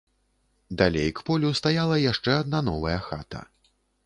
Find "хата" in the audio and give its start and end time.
3.11-3.45